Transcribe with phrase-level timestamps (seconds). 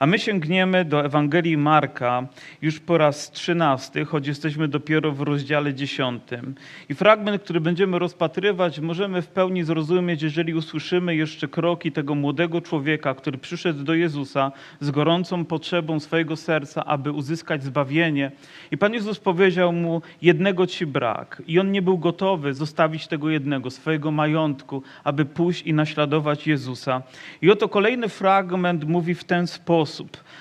[0.00, 2.26] A my sięgniemy do Ewangelii Marka
[2.62, 6.54] już po raz trzynasty, choć jesteśmy dopiero w rozdziale dziesiątym.
[6.88, 12.60] I fragment, który będziemy rozpatrywać, możemy w pełni zrozumieć, jeżeli usłyszymy jeszcze kroki tego młodego
[12.60, 18.32] człowieka, który przyszedł do Jezusa z gorącą potrzebą swojego serca, aby uzyskać zbawienie.
[18.70, 21.42] I Pan Jezus powiedział mu: Jednego ci brak.
[21.46, 27.02] I on nie był gotowy zostawić tego jednego, swojego majątku, aby pójść i naśladować Jezusa.
[27.42, 29.89] I oto kolejny fragment mówi w ten sposób.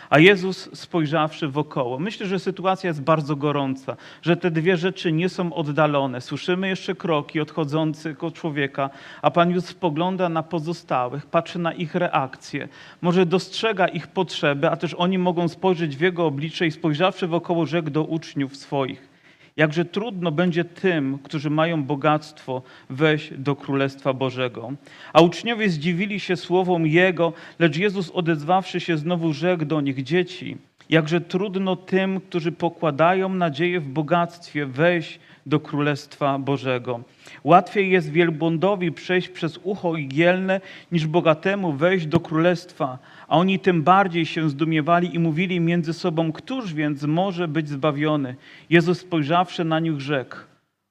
[0.09, 1.99] A Jezus spojrzawszy wokoło.
[1.99, 6.21] Myślę, że sytuacja jest bardzo gorąca, że te dwie rzeczy nie są oddalone.
[6.21, 8.89] Słyszymy jeszcze kroki odchodzącego człowieka,
[9.21, 12.67] a Pan Jezus spogląda na pozostałych, patrzy na ich reakcje.
[13.01, 17.65] Może dostrzega ich potrzeby, a też oni mogą spojrzeć w Jego oblicze i spojrzawszy wokoło
[17.65, 19.18] rzekł do uczniów swoich.
[19.59, 24.71] Jakże trudno będzie tym, którzy mają bogactwo, wejść do Królestwa Bożego.
[25.13, 30.57] A uczniowie zdziwili się słowom Jego, lecz Jezus odezwawszy się znowu rzekł do nich, dzieci,
[30.89, 36.99] jakże trudno tym, którzy pokładają nadzieję w bogactwie, wejść do Królestwa Bożego.
[37.43, 42.97] Łatwiej jest wielbłądowi przejść przez ucho igielne, niż bogatemu wejść do Królestwa.
[43.27, 48.35] A oni tym bardziej się zdumiewali i mówili między sobą, któż więc może być zbawiony?
[48.69, 50.35] Jezus spojrzawszy na nich rzekł,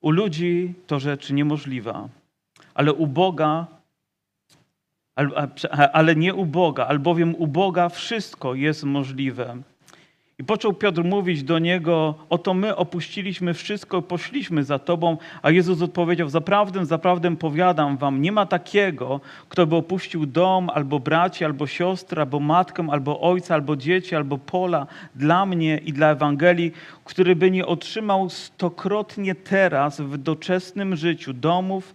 [0.01, 2.09] u ludzi to rzecz niemożliwa,
[2.75, 3.67] ale u Boga,
[5.93, 9.57] ale nie u Boga, albowiem u Boga wszystko jest możliwe.
[10.41, 15.17] I począł Piotr mówić do niego: Oto my opuściliśmy wszystko, poszliśmy za tobą.
[15.43, 21.01] A Jezus odpowiedział: Zaprawdę, zaprawdę powiadam wam, nie ma takiego, kto by opuścił dom, albo
[21.01, 26.11] braci, albo siostrę, albo matkę, albo ojca, albo dzieci, albo pola dla mnie i dla
[26.11, 26.73] Ewangelii,
[27.05, 31.95] który by nie otrzymał stokrotnie teraz w doczesnym życiu domów,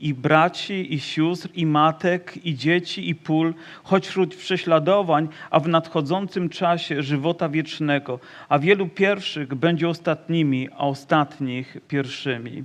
[0.00, 5.68] i braci, i sióstr, i matek, i dzieci, i pól, choć wśród prześladowań, a w
[5.68, 8.18] nadchodzącym czasie żywota wiecznego.
[8.48, 12.64] A wielu pierwszych będzie ostatnimi, a ostatnich pierwszymi.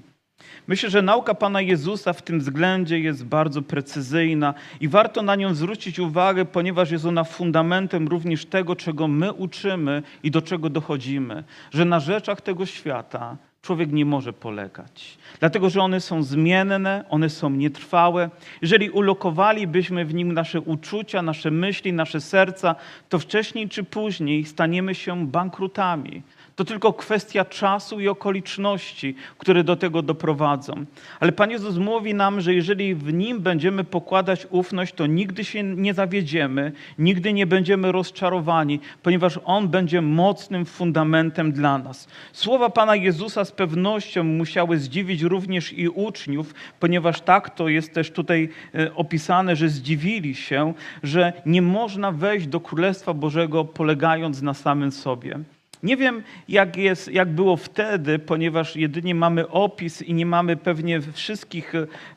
[0.68, 5.54] Myślę, że nauka Pana Jezusa w tym względzie jest bardzo precyzyjna i warto na nią
[5.54, 11.44] zwrócić uwagę, ponieważ jest ona fundamentem również tego, czego my uczymy i do czego dochodzimy.
[11.72, 17.30] Że na rzeczach tego świata człowiek nie może polegać, dlatego że one są zmienne, one
[17.30, 18.30] są nietrwałe.
[18.62, 22.76] Jeżeli ulokowalibyśmy w nim nasze uczucia, nasze myśli, nasze serca,
[23.10, 26.22] to wcześniej czy później staniemy się bankrutami.
[26.56, 30.86] To tylko kwestia czasu i okoliczności, które do tego doprowadzą.
[31.20, 35.64] Ale Pan Jezus mówi nam, że jeżeli w Nim będziemy pokładać ufność, to nigdy się
[35.64, 42.08] nie zawiedziemy, nigdy nie będziemy rozczarowani, ponieważ On będzie mocnym fundamentem dla nas.
[42.34, 48.12] Słowa Pana Jezusa z pewnością musiały zdziwić również i uczniów, ponieważ tak to jest też
[48.12, 50.74] tutaj e, opisane, że zdziwili się,
[51.04, 55.40] że nie można wejść do Królestwa Bożego polegając na samym sobie.
[55.86, 61.02] Nie wiem, jak, jest, jak było wtedy, ponieważ jedynie mamy opis i nie mamy pewnie
[61.02, 61.74] wszystkich,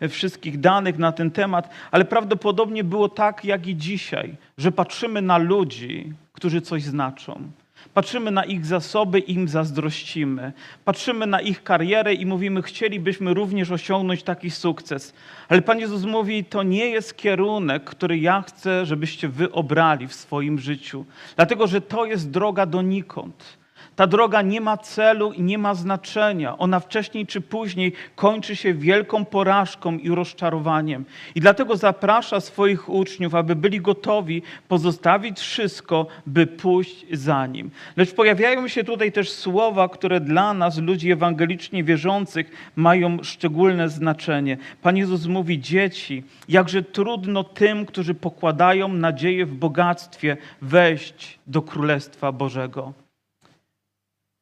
[0.09, 5.39] wszystkich danych na ten temat, ale prawdopodobnie było tak, jak i dzisiaj, że patrzymy na
[5.39, 7.51] ludzi, którzy coś znaczą.
[7.95, 10.53] Patrzymy na ich zasoby i im zazdrościmy.
[10.85, 15.15] Patrzymy na ich karierę i mówimy, chcielibyśmy również osiągnąć taki sukces.
[15.49, 20.15] Ale Pan Jezus mówi, to nie jest kierunek, który ja chcę, żebyście wy obrali w
[20.15, 21.05] swoim życiu.
[21.37, 23.58] Dlatego, że to jest droga donikąd.
[23.99, 26.59] Ta droga nie ma celu i nie ma znaczenia.
[26.59, 31.05] Ona wcześniej czy później kończy się wielką porażką i rozczarowaniem.
[31.35, 37.71] I dlatego zaprasza swoich uczniów, aby byli gotowi pozostawić wszystko, by pójść za nim.
[37.97, 44.57] Lecz pojawiają się tutaj też słowa, które dla nas, ludzi ewangelicznie wierzących, mają szczególne znaczenie.
[44.83, 52.33] Pan Jezus mówi: Dzieci, jakże trudno tym, którzy pokładają nadzieję w bogactwie, wejść do Królestwa
[52.33, 53.08] Bożego.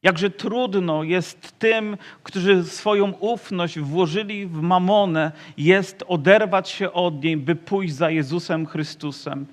[0.06, 7.36] Jakże trudno jest tym, którzy swoją ufność włożyli w mamonę, jest oderwać się od niej,
[7.36, 9.46] by pójść za Jezusem Chrystusem.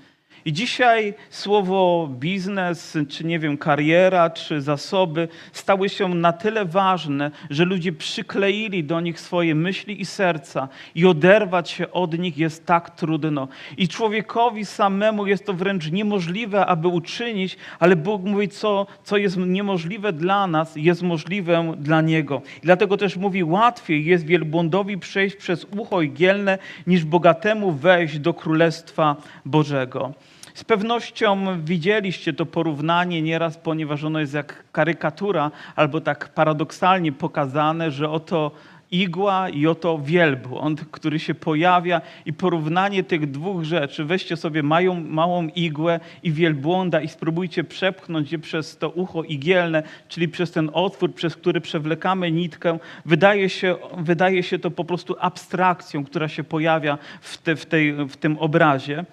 [0.45, 7.31] I dzisiaj słowo biznes, czy nie wiem, kariera, czy zasoby stały się na tyle ważne,
[7.49, 12.65] że ludzie przykleili do nich swoje myśli i serca i oderwać się od nich jest
[12.65, 13.47] tak trudno.
[13.77, 19.37] I człowiekowi samemu jest to wręcz niemożliwe, aby uczynić, ale Bóg mówi, co, co jest
[19.37, 22.41] niemożliwe dla nas, jest możliwe dla Niego.
[22.57, 26.57] I dlatego też mówi, łatwiej jest wielbłądowi przejść przez ucho igielne,
[26.87, 29.15] niż bogatemu wejść do Królestwa
[29.45, 30.13] Bożego.
[30.53, 37.91] Z pewnością widzieliście to porównanie nieraz, ponieważ ono jest jak karykatura, albo tak paradoksalnie pokazane,
[37.91, 38.51] że oto
[38.91, 44.05] igła i oto wielbłąd, który się pojawia i porównanie tych dwóch rzeczy.
[44.05, 49.83] Weźcie sobie mają, małą igłę i wielbłąda i spróbujcie przepchnąć je przez to ucho igielne,
[50.07, 52.79] czyli przez ten otwór, przez który przewlekamy nitkę.
[53.05, 57.93] Wydaje się, wydaje się to po prostu abstrakcją, która się pojawia w, te, w, tej,
[57.93, 59.05] w tym obrazie.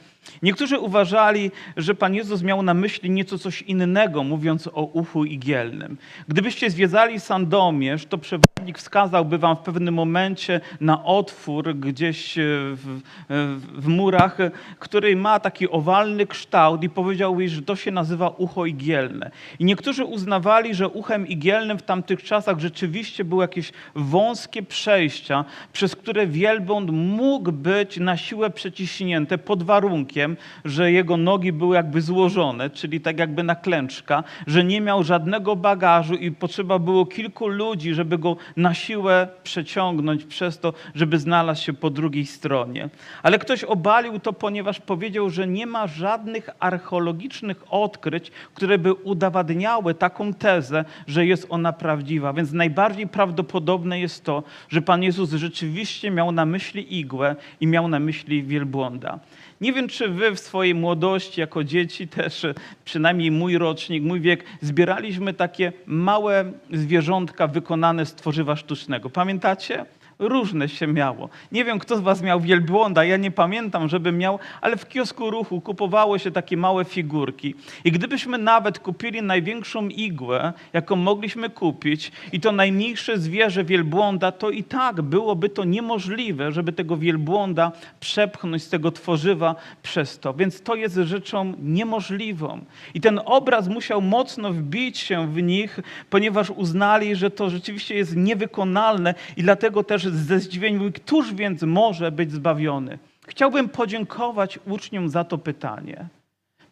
[0.43, 5.97] Niektórzy uważali, że Pan Jezus miał na myśli nieco coś innego, mówiąc o uchu igielnym.
[6.29, 13.01] Gdybyście zwiedzali Sandomierz, to przewodnik wskazałby wam w pewnym momencie na otwór gdzieś e, w,
[13.29, 14.39] w, w murach,
[14.79, 19.31] który ma taki owalny kształt i powiedziałby, że to się nazywa ucho igielne.
[19.59, 25.97] I niektórzy uznawali, że uchem igielnym w tamtych czasach rzeczywiście były jakieś wąskie przejścia, przez
[25.97, 30.20] które wielbłąd mógł być na siłę przeciśnięty pod warunkiem,
[30.65, 35.57] że jego nogi były jakby złożone, czyli tak jakby na klęczka, że nie miał żadnego
[35.57, 41.63] bagażu i potrzeba było kilku ludzi, żeby go na siłę przeciągnąć przez to, żeby znalazł
[41.63, 42.89] się po drugiej stronie.
[43.23, 49.95] Ale ktoś obalił to, ponieważ powiedział, że nie ma żadnych archeologicznych odkryć, które by udowadniały
[49.95, 52.33] taką tezę, że jest ona prawdziwa.
[52.33, 57.89] Więc najbardziej prawdopodobne jest to, że Pan Jezus rzeczywiście miał na myśli igłę i miał
[57.89, 59.19] na myśli wielbłąda.
[59.61, 62.47] Nie wiem, czy wy w swojej młodości, jako dzieci też,
[62.85, 69.11] przynajmniej mój rocznik, mój wiek, zbieraliśmy takie małe zwierzątka wykonane z tworzywa sztucznego.
[69.11, 69.85] Pamiętacie?
[70.21, 71.29] Różne się miało.
[71.53, 75.31] Nie wiem, kto z was miał wielbłąda, ja nie pamiętam, żeby miał, ale w kiosku
[75.31, 77.55] ruchu kupowało się takie małe figurki.
[77.85, 84.51] I gdybyśmy nawet kupili największą igłę, jaką mogliśmy kupić, i to najmniejsze zwierzę wielbłąda, to
[84.51, 90.35] i tak byłoby to niemożliwe, żeby tego wielbłąda przepchnąć z tego tworzywa przez to.
[90.35, 92.61] Więc to jest rzeczą niemożliwą.
[92.95, 95.81] I ten obraz musiał mocno wbić się w nich,
[96.11, 101.63] ponieważ uznali, że to rzeczywiście jest niewykonalne i dlatego też ze zdziwieniem mówi, któż więc
[101.63, 102.99] może być zbawiony?
[103.27, 106.07] Chciałbym podziękować uczniom za to pytanie,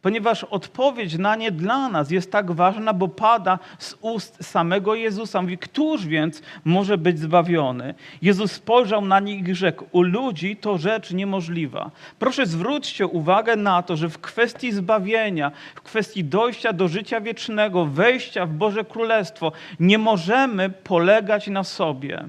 [0.03, 5.43] ponieważ odpowiedź na nie dla nas jest tak ważna, bo pada z ust samego Jezusa.
[5.43, 7.95] Mówi, któż więc może być zbawiony?
[8.23, 11.91] Jezus spojrzał na nich i rzekł, u ludzi to rzecz niemożliwa.
[12.19, 17.87] Proszę zwróćcie uwagę na to, że w kwestii zbawienia, w kwestii dojścia do życia wiecznego,
[17.87, 22.25] wejścia w Boże Królestwo, nie możemy polegać na sobie.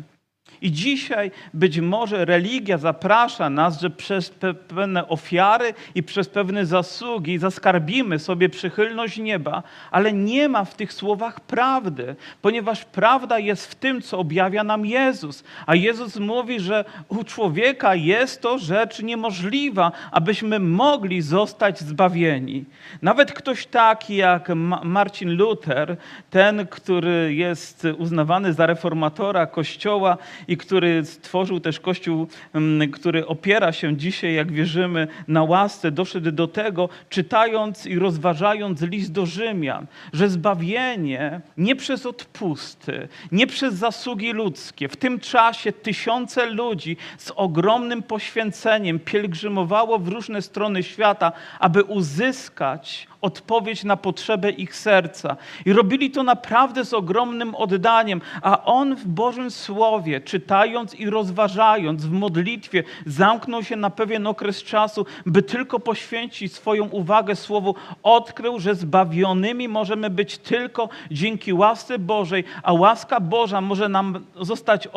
[0.62, 6.66] I dzisiaj być może religia zaprasza nas, że przez pe pewne ofiary i przez pewne
[6.66, 13.72] zasługi zaskarbimy sobie przychylność nieba, ale nie ma w tych słowach prawdy, ponieważ prawda jest
[13.72, 15.44] w tym, co objawia nam Jezus.
[15.66, 22.66] A Jezus mówi, że u człowieka jest to rzecz niemożliwa, abyśmy mogli zostać zbawieni.
[23.02, 25.98] Nawet ktoś taki jak Ma Marcin Luther,
[26.30, 30.18] ten, który jest uznawany za reformatora Kościoła,
[30.50, 36.32] i który stworzył też Kościół, mm, który opiera się dzisiaj, jak wierzymy, na łasce, doszedł
[36.32, 43.74] do tego, czytając i rozważając list do Rzymian, że zbawienie nie przez odpusty, nie przez
[43.76, 44.88] zasługi ludzkie.
[44.88, 53.08] W tym czasie tysiące ludzi z ogromnym poświęceniem pielgrzymowało w różne strony świata, aby uzyskać
[53.22, 55.38] odpowiedź na potrzebę ich serca.
[55.66, 62.06] I robili to naprawdę z ogromnym oddaniem, a on w Bożym Słowie, czytając i rozważając
[62.06, 68.60] w modlitwie, zamknął się na pewien okres czasu, by tylko poświęcić swoją uwagę Słowu, odkrył,
[68.60, 74.88] że zbawionymi możemy być tylko dzięki łasce Bożej, a łaska Boża może nam zostać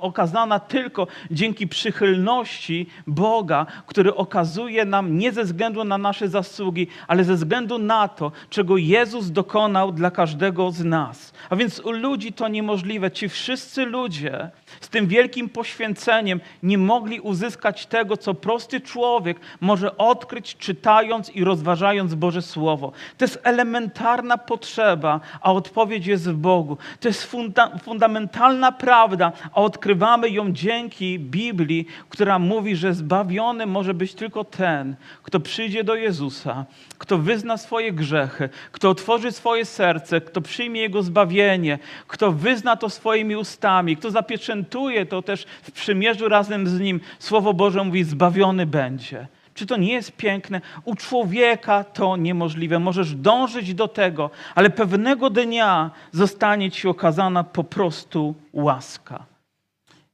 [0.00, 7.24] okazana tylko dzięki przychylności Boga, który okazuje nam nie ze względu na nasze zasługi, ale
[7.24, 11.32] ze względu na to, czego Jezus dokonał dla każdego z nas.
[11.50, 13.10] A więc u ludzi to niemożliwe.
[13.10, 19.96] Ci wszyscy ludzie z tym wielkim poświęceniem nie mogli uzyskać tego, co prosty człowiek może
[19.96, 22.92] odkryć, czytając i rozważając Boże Słowo.
[23.18, 26.78] To jest elementarna potrzeba, a odpowiedź jest w Bogu.
[27.00, 33.94] To jest funda fundamentalna prawda, a odkrywamy ją dzięki Biblii, która mówi, że zbawiony może
[33.94, 36.64] być tylko ten, kto przyjdzie do Jezusa,
[36.98, 42.90] kto wyzna swoje grzechy, kto otworzy swoje serce, kto przyjmie Jego zbawienie, kto wyzna to
[42.90, 44.59] swoimi ustami, kto zapieczętuje
[45.08, 49.26] to też w przymierzu razem z Nim, Słowo Boże mówi, zbawiony będzie.
[49.54, 50.60] Czy to nie jest piękne?
[50.84, 52.78] U człowieka to niemożliwe.
[52.78, 59.26] Możesz dążyć do tego, ale pewnego dnia zostanie ci okazana po prostu łaska.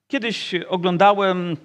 [0.09, 1.57] Kiedyś oglądałem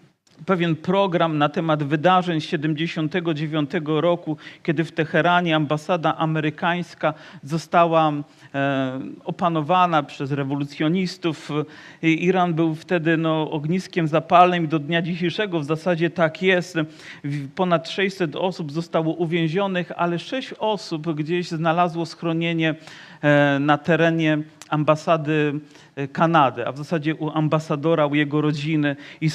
[0.45, 8.13] pewien program na temat wydarzeń z 79 roku, kiedy w Teheranie ambasada amerykańska została
[8.55, 11.50] e, opanowana przez rewolucjonistów.
[12.01, 16.77] Iran był wtedy no, ogniskiem zapalnym do dnia dzisiejszego w zasadzie tak jest.
[17.55, 22.75] Ponad 600 osób zostało uwięzionych, ale 6 osób gdzieś znalazło schronienie
[23.60, 24.38] na terenie
[24.72, 25.54] ambasady
[25.96, 29.30] e, Kanady, a w zasadzie u ambasadora, u jego rodziny i,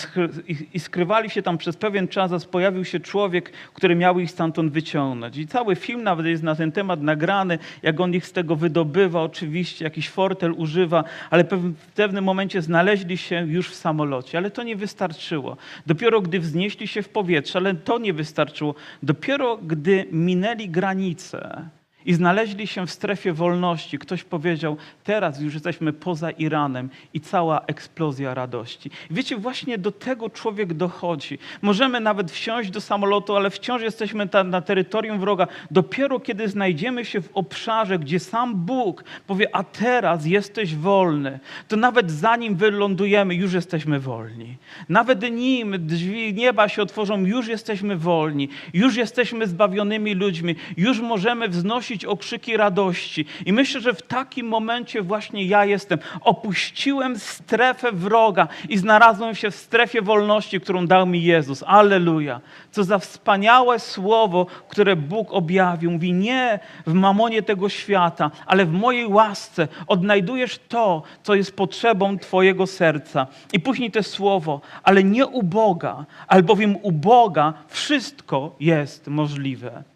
[0.74, 4.72] i, skrywali się tam przez pewien czas, aż pojawił się człowiek, który miał ich stamtąd
[4.72, 5.36] wyciągnąć.
[5.36, 9.22] I cały film nawet jest na ten temat nagrany, jak on ich z tego wydobywa,
[9.22, 14.62] oczywiście jakiś fortel używa, ale w pewnym momencie znaleźli się już w samolocie, ale to
[14.62, 15.56] nie wystarczyło.
[15.86, 18.74] Dopiero gdy wznieśli się w powietrze, ale to nie wystarczyło.
[19.02, 21.68] Dopiero gdy minęli granicę,
[22.06, 23.98] i znaleźli się w strefie wolności.
[23.98, 28.90] Ktoś powiedział, teraz już jesteśmy poza Iranem i cała eksplozja radości.
[29.10, 31.38] Wiecie, właśnie do tego człowiek dochodzi.
[31.62, 35.46] Możemy nawet wsiąść do samolotu, ale wciąż jesteśmy na terytorium wroga.
[35.70, 41.76] Dopiero kiedy znajdziemy się w obszarze, gdzie sam Bóg powie, a teraz jesteś wolny, to
[41.76, 44.56] nawet zanim wylądujemy, już jesteśmy wolni.
[44.88, 48.48] Nawet nim drzwi nieba się otworzą, już jesteśmy wolni.
[48.74, 50.54] Już jesteśmy zbawionymi ludźmi.
[50.76, 53.26] Już możemy wznosić okrzyki radości.
[53.46, 55.98] I myślę, że w takim momencie właśnie ja jestem.
[56.20, 61.64] Opuściłem strefę wroga i znalazłem się w strefie wolności, którą dał mi Jezus.
[61.66, 62.40] Alleluja.
[62.70, 65.90] Co za wspaniałe słowo, które Bóg objawił.
[65.90, 72.18] Mówi, nie w mamonie tego świata, ale w mojej łasce odnajdujesz to, co jest potrzebą
[72.18, 73.26] Twojego serca.
[73.52, 79.95] I później to słowo, ale nie u Boga, albowiem u Boga wszystko jest możliwe.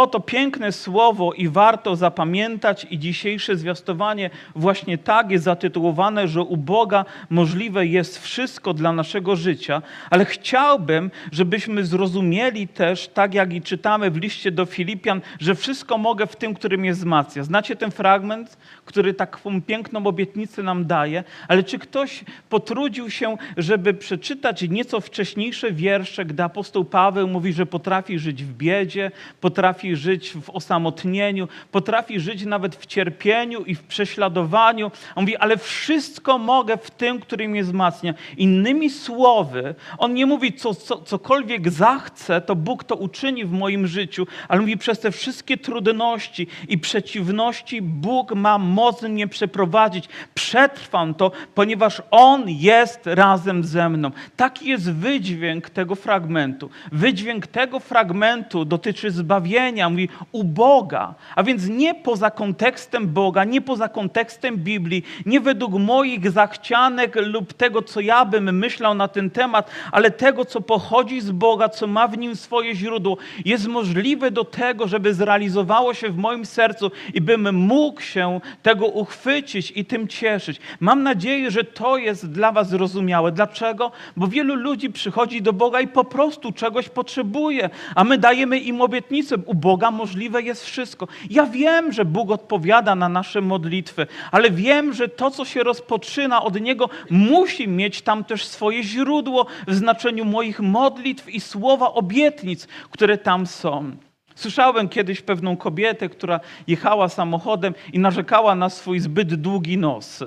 [0.00, 6.56] Oto piękne słowo i warto zapamiętać i dzisiejsze zwiastowanie właśnie tak jest zatytułowane, że u
[6.56, 13.62] Boga możliwe jest wszystko dla naszego życia, ale chciałbym, żebyśmy zrozumieli też, tak jak i
[13.62, 17.44] czytamy w liście do Filipian, że wszystko mogę w tym, który mnie wzmacnia.
[17.44, 23.94] Znacie ten fragment, który taką piękną obietnicę nam daje, ale czy ktoś potrudził się, żeby
[23.94, 30.32] przeczytać nieco wcześniejsze wiersze, gdy apostoł Paweł mówi, że potrafi żyć w biedzie, potrafi żyć
[30.32, 34.90] w osamotnieniu, potrafi żyć nawet w cierpieniu i w prześladowaniu.
[35.14, 38.14] On mówi, ale wszystko mogę w tym, który mnie wzmacnia.
[38.36, 43.86] Innymi słowy, on nie mówi, co, co, cokolwiek zachce, to Bóg to uczyni w moim
[43.86, 50.08] życiu, ale mówi, przez te wszystkie trudności i przeciwności Bóg ma moc mnie przeprowadzić.
[50.34, 54.10] Przetrwam to, ponieważ On jest razem ze mną.
[54.36, 56.70] Taki jest wydźwięk tego fragmentu.
[56.92, 63.60] Wydźwięk tego fragmentu dotyczy zbawienia, mówi u Boga, a więc nie poza kontekstem Boga, nie
[63.60, 69.30] poza kontekstem Biblii, nie według moich zachcianek lub tego, co ja bym myślał na ten
[69.30, 74.30] temat, ale tego, co pochodzi z Boga, co ma w nim swoje źródło, jest możliwe
[74.30, 79.84] do tego, żeby zrealizowało się w moim sercu i bym mógł się tego uchwycić i
[79.84, 80.60] tym cieszyć.
[80.80, 83.32] Mam nadzieję, że to jest dla Was zrozumiałe.
[83.32, 83.92] Dlaczego?
[84.16, 88.80] Bo wielu ludzi przychodzi do Boga i po prostu czegoś potrzebuje, a my dajemy im
[88.80, 89.36] obietnicę.
[89.46, 91.08] U Boga możliwe jest wszystko.
[91.30, 96.42] Ja wiem, że Bóg odpowiada na nasze modlitwy, ale wiem, że to, co się rozpoczyna
[96.42, 102.68] od Niego, musi mieć tam też swoje źródło w znaczeniu moich modlitw i słowa obietnic,
[102.90, 103.90] które tam są.
[104.34, 110.24] Słyszałem kiedyś pewną kobietę, która jechała samochodem i narzekała na swój zbyt długi nos.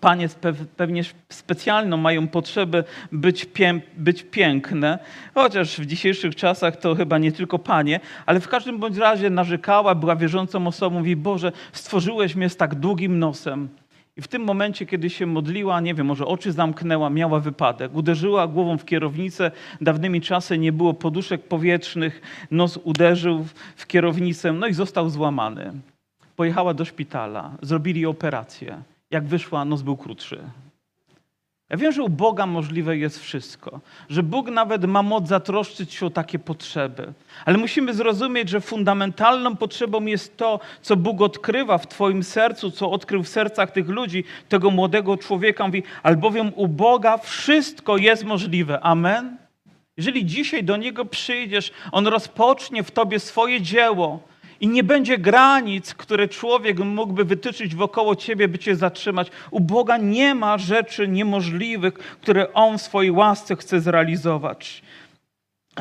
[0.00, 0.28] Panie
[0.76, 3.46] pewnie specjalną mają potrzebę być,
[3.96, 4.98] być piękne,
[5.34, 9.94] chociaż w dzisiejszych czasach to chyba nie tylko panie, ale w każdym bądź razie narzekała,
[9.94, 13.68] była wierzącą osobą, mówi, Boże, stworzyłeś mnie z tak długim nosem.
[14.16, 18.46] I w tym momencie, kiedy się modliła, nie wiem, może oczy zamknęła, miała wypadek, uderzyła
[18.46, 23.46] głową w kierownicę, dawnymi czasy nie było poduszek powietrznych, nos uderzył
[23.76, 25.72] w kierownicę, no i został złamany.
[26.36, 28.82] Pojechała do szpitala, zrobili operację.
[29.12, 30.42] Jak wyszła, nos był krótszy.
[31.70, 36.06] Ja wiem, że u Boga możliwe jest wszystko, że Bóg nawet ma moc zatroszczyć się
[36.06, 37.12] o takie potrzeby,
[37.44, 42.90] ale musimy zrozumieć, że fundamentalną potrzebą jest to, co Bóg odkrywa w Twoim sercu, co
[42.90, 45.66] odkrył w sercach tych ludzi, tego młodego człowieka.
[45.66, 48.80] Mówi, albowiem u Boga wszystko jest możliwe.
[48.80, 49.36] Amen.
[49.96, 54.31] Jeżeli dzisiaj do Niego przyjdziesz, On rozpocznie w Tobie swoje dzieło
[54.62, 59.30] i nie będzie granic, które człowiek mógłby wytyczyć wokoło Ciebie, by Cię zatrzymać.
[59.50, 64.82] U Boga nie ma rzeczy niemożliwych, które On w swojej łasce chce zrealizować.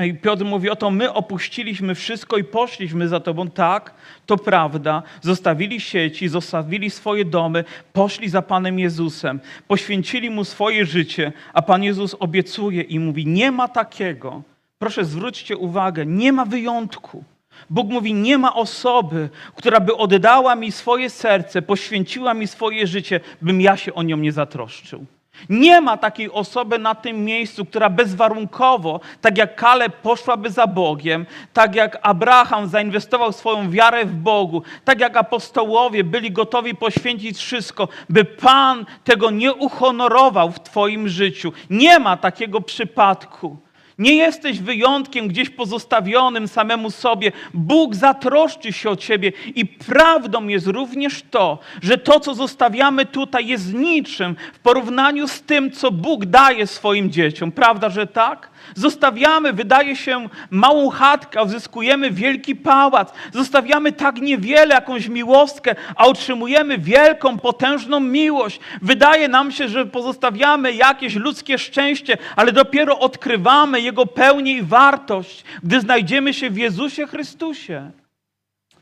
[0.05, 3.49] I Piotr mówi, oto my opuściliśmy wszystko i poszliśmy za Tobą.
[3.49, 3.93] Tak,
[4.25, 5.03] to prawda.
[5.21, 11.83] Zostawili sieci, zostawili swoje domy, poszli za Panem Jezusem, poświęcili Mu swoje życie, a Pan
[11.83, 14.41] Jezus obiecuje i mówi, nie ma takiego.
[14.79, 17.23] Proszę zwróćcie uwagę, nie ma wyjątku.
[17.69, 23.19] Bóg mówi, nie ma osoby, która by oddała mi swoje serce, poświęciła mi swoje życie,
[23.41, 25.05] bym ja się o nią nie zatroszczył.
[25.49, 31.25] Nie ma takiej osoby na tym miejscu, która bezwarunkowo, tak jak Kaleb poszłaby za Bogiem,
[31.53, 37.87] tak jak Abraham zainwestował swoją wiarę w Bogu, tak jak apostołowie byli gotowi poświęcić wszystko,
[38.09, 41.53] by Pan tego nie uhonorował w Twoim życiu.
[41.69, 43.57] Nie ma takiego przypadku.
[44.01, 47.31] Nie jesteś wyjątkiem gdzieś pozostawionym samemu sobie.
[47.53, 53.47] Bóg zatroszczy się o ciebie i prawdą jest również to, że to, co zostawiamy tutaj,
[53.47, 57.51] jest niczym w porównaniu z tym, co Bóg daje swoim dzieciom.
[57.51, 58.50] Prawda, że tak?
[58.75, 63.13] Zostawiamy, wydaje się, małą chatkę, a uzyskujemy wielki pałac.
[63.33, 68.59] Zostawiamy tak niewiele, jakąś miłostkę, a otrzymujemy wielką, potężną miłość.
[68.81, 75.43] Wydaje nam się, że pozostawiamy jakieś ludzkie szczęście, ale dopiero odkrywamy jego pełnię i wartość,
[75.63, 77.91] gdy znajdziemy się w Jezusie Chrystusie.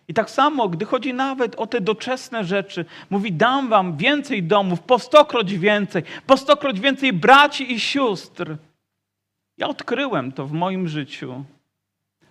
[0.09, 4.79] I tak samo, gdy chodzi nawet o te doczesne rzeczy, mówi: Dam wam więcej domów,
[4.79, 8.55] po stokroć więcej, po stokroć więcej braci i sióstr.
[9.59, 11.43] Ja odkryłem to w moim życiu,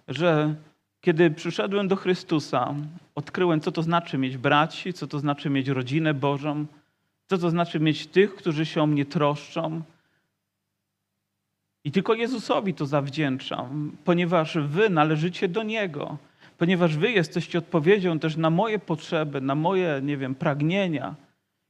[0.09, 0.55] że
[1.01, 2.75] kiedy przyszedłem do Chrystusa,
[3.15, 6.67] odkryłem, co to znaczy mieć braci, co to znaczy mieć rodzinę Bożą,
[7.27, 9.83] co to znaczy mieć tych, którzy się o mnie troszczą.
[11.85, 16.17] I tylko Jezusowi to zawdzięczam, ponieważ wy należycie do Niego,
[16.59, 21.15] ponieważ wy jesteście odpowiedzią też na moje potrzeby, na moje, nie wiem, pragnienia.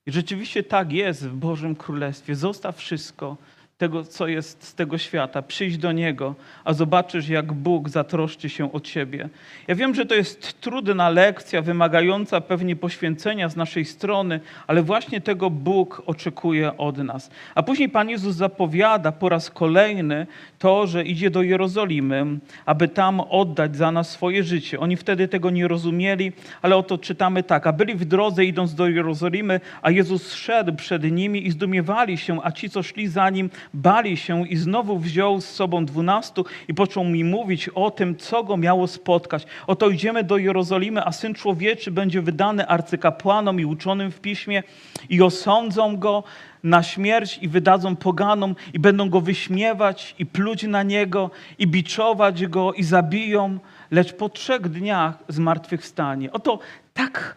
[0.07, 2.35] I rzeczywiście tak jest w Bożym Królestwie.
[2.35, 3.37] Zostaw wszystko,
[3.79, 8.73] tego, co jest z tego świata, przyjdź do Niego, a zobaczysz, jak Bóg zatroszczy się
[8.73, 9.29] o Ciebie.
[9.69, 15.21] Ja wiem, że to jest trudna lekcja, wymagająca pewnie poświęcenia z naszej strony, ale właśnie
[15.21, 17.31] tego Bóg oczekuje od nas.
[17.55, 20.27] A później Pan Jezus zapowiada po raz kolejny
[20.59, 22.27] to, że idzie do Jerozolimy,
[22.67, 24.81] aby tam oddać za nas swoje życie.
[24.81, 26.33] Oni wtedy tego nie rozumieli,
[26.63, 31.13] ale oto czytamy tak, a byli w drodze idąc do Jerozolimy, a Jezus szedł przed
[31.13, 35.41] nimi i zdumiewali się, a ci, co szli za Nim, bali się i znowu wziął
[35.41, 39.47] z sobą dwunastu i począł mi mówić o tym, co go miało spotkać.
[39.67, 44.63] Oto idziemy do Jerozolimy, a Syn Człowieczy będzie wydany arcykapłanom i uczonym w piśmie
[45.09, 46.25] i osądzą go
[46.63, 52.47] na śmierć i wydadzą poganom i będą go wyśmiewać i pluć na niego i biczować
[52.47, 53.59] go i zabiją,
[53.91, 56.33] lecz po trzech dniach zmartwychwstanie.
[56.33, 56.59] Oto
[56.95, 57.37] tak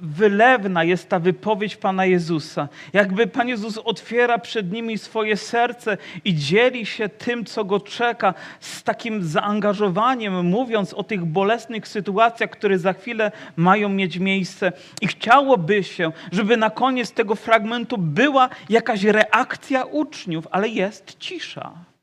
[0.00, 2.68] wylewna jest ta wypowiedź Pana Jezusa.
[2.92, 8.34] Jakby Pan Jezus otwiera przed nimi swoje serce i dzieli się tym, co go czeka,
[8.60, 14.72] z takim zaangażowaniem, mówiąc o tych bolesnych sytuacjach, które za chwilę mają mieć miejsce.
[15.00, 21.95] I chciałoby się, żeby na koniec tego fragmentu była jakaś reakcja uczniów, ale jest cisza.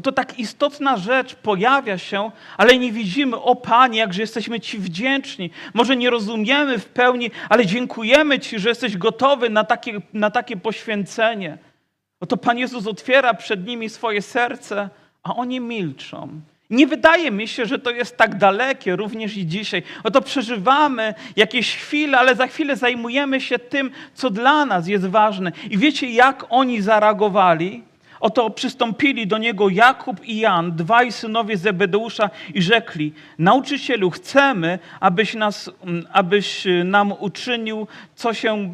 [0.00, 5.50] Oto tak istotna rzecz pojawia się, ale nie widzimy, o Panie, jakże jesteśmy Ci wdzięczni.
[5.74, 10.56] Może nie rozumiemy w pełni, ale dziękujemy Ci, że jesteś gotowy na takie, na takie
[10.56, 11.58] poświęcenie.
[12.20, 14.88] Oto Pan Jezus otwiera przed nimi swoje serce,
[15.22, 16.40] a oni milczą.
[16.70, 19.82] Nie wydaje mi się, że to jest tak dalekie również i dzisiaj.
[20.04, 25.52] Oto przeżywamy jakieś chwile, ale za chwilę zajmujemy się tym, co dla nas jest ważne.
[25.70, 27.89] I wiecie, jak oni zareagowali?
[28.20, 35.34] Oto przystąpili do niego Jakub i Jan, dwaj synowie Zebedeusza i rzekli, nauczycielu, chcemy, abyś,
[35.34, 35.70] nas,
[36.12, 38.72] abyś nam uczynił, co się,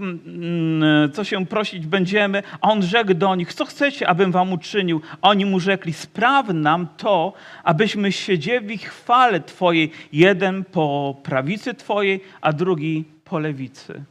[1.13, 2.43] co się prosić będziemy.
[2.61, 5.01] A on rzekł do nich, co chcecie, abym wam uczynił?
[5.23, 7.33] A oni mu rzekli, spraw nam to,
[7.65, 14.05] abyśmy siedzieli w chwale Twojej, jeden po prawicy Twojej, a drugi po lewicy.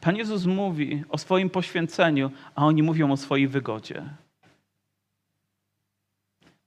[0.00, 4.02] Pan Jezus mówi o swoim poświęceniu, a oni mówią o swojej wygodzie.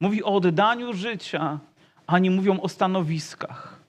[0.03, 1.59] Mówi o oddaniu życia,
[2.07, 3.79] a nie mówią o stanowiskach.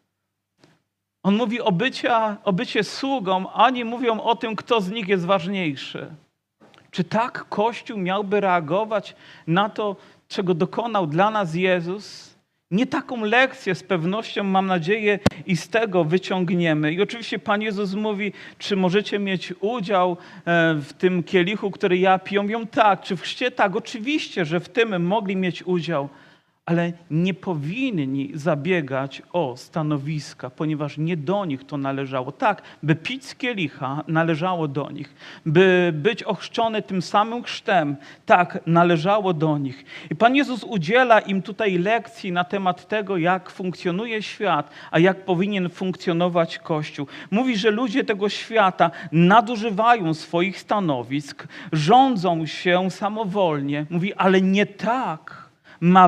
[1.22, 5.08] On mówi o, bycia, o bycie sługą, a nie mówią o tym, kto z nich
[5.08, 6.06] jest ważniejszy.
[6.90, 9.96] Czy tak Kościół miałby reagować na to,
[10.28, 12.33] czego dokonał dla nas Jezus?
[12.74, 16.92] Nie taką lekcję z pewnością, mam nadzieję, i z tego wyciągniemy.
[16.92, 22.18] I oczywiście Pan Jezus mówi, czy możecie mieć udział e, w tym kielichu, który ja
[22.18, 22.42] piję?
[22.42, 23.02] Mówią tak.
[23.02, 23.50] Czy w chrzcie?
[23.50, 26.08] Tak, oczywiście, że w tym mogli mieć udział.
[26.66, 32.32] Ale nie powinni zabiegać o stanowiska, ponieważ nie do nich to należało.
[32.32, 35.14] Tak, by pić z kielicha należało do nich,
[35.46, 37.96] by być ochrzczony tym samym chrztem,
[38.26, 39.84] tak, należało do nich.
[40.10, 45.24] I Pan Jezus udziela im tutaj lekcji na temat tego, jak funkcjonuje świat, a jak
[45.24, 47.06] powinien funkcjonować Kościół.
[47.30, 53.86] Mówi, że ludzie tego świata nadużywają swoich stanowisk, rządzą się samowolnie.
[53.90, 55.43] Mówi, ale nie tak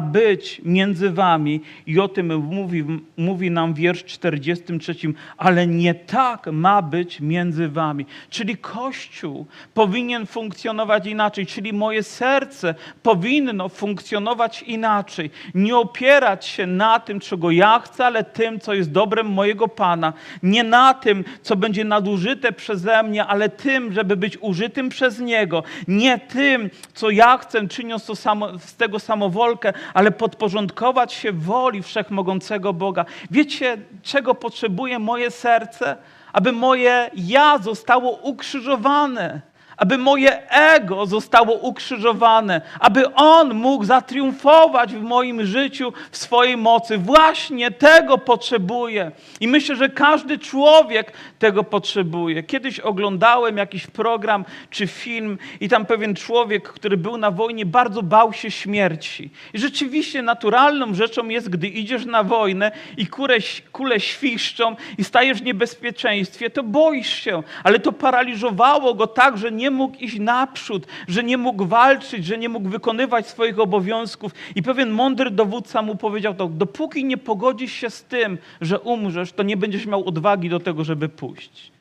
[0.01, 1.61] być między wami.
[1.87, 2.85] I o tym mówi,
[3.17, 4.95] mówi nam wiersz 43.
[5.37, 8.07] Ale nie tak ma być między wami.
[8.31, 15.31] Czyli Kościół powinien funkcjonować inaczej, czyli moje serce powinno funkcjonować inaczej.
[15.55, 20.13] Nie opierać się na tym, czego ja chcę, ale tym, co jest dobrem mojego Pana.
[20.43, 25.63] Nie na tym, co będzie nadużyte przeze mnie, ale tym, żeby być użytym przez Niego.
[25.89, 31.83] Nie tym, co ja chcę, czyniąc to samo, z tego samowolkę, ale podporządkować się woli
[31.83, 33.05] wszechmogącego Boga.
[33.31, 35.97] Wiecie, czego potrzebuje moje serce?
[36.33, 39.41] Aby moje ja zostało ukrzyżowane.
[39.77, 46.99] Aby moje ego zostało ukrzyżowane, aby On mógł zatriumfować w moim życiu, w swojej mocy.
[46.99, 49.11] Właśnie tego potrzebuję.
[49.41, 52.43] I myślę, że każdy człowiek tego potrzebuje.
[52.43, 58.03] Kiedyś oglądałem jakiś program czy film, i tam pewien człowiek, który był na wojnie, bardzo
[58.03, 59.31] bał się śmierci.
[59.55, 63.39] I rzeczywiście naturalną rzeczą jest, gdy idziesz na wojnę i kule,
[63.73, 69.53] kule świszczą i stajesz w niebezpieczeństwie, to boisz się, ale to paraliżowało go tak, że
[69.53, 74.33] nie mógł iść naprzód, że nie mógł walczyć, że nie mógł wykonywać swoich obowiązków.
[74.55, 79.33] I pewien mądry dowódca mu powiedział to, dopóki nie pogodzisz się z tym, że umrzesz,
[79.33, 81.73] to nie będziesz miał odwagi do tego, żeby pójść.